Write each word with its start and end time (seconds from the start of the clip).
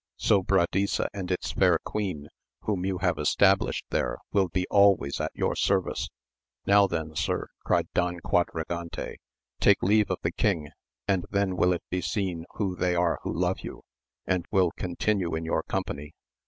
Sobradisa 0.17 1.05
and 1.13 1.29
its 1.29 1.51
fair 1.51 1.77
queen, 1.85 2.27
whom 2.61 2.87
you 2.87 2.97
have 2.97 3.19
established 3.19 3.85
there, 3.91 4.17
will 4.33 4.47
be 4.47 4.65
always 4.71 5.21
at 5.21 5.29
your 5.35 5.55
service. 5.55 6.09
Now 6.65 6.87
then, 6.87 7.15
sir, 7.15 7.49
cried 7.63 7.87
Don 7.93 8.19
Quadragante, 8.19 9.17
take 9.59 9.83
leave 9.83 10.09
of 10.09 10.17
the 10.23 10.31
king, 10.31 10.71
and 11.07 11.27
then 11.29 11.55
will 11.55 11.71
it 11.71 11.83
be 11.91 12.01
seen 12.01 12.45
who 12.55 12.75
they 12.75 12.95
are 12.95 13.19
who 13.21 13.31
love 13.31 13.59
you, 13.59 13.83
and 14.25 14.47
will 14.49 14.71
continue 14.71 15.35
in 15.35 15.45
your 15.45 15.61
company. 15.61 16.15